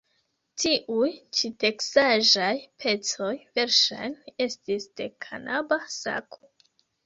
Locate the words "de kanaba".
4.99-5.83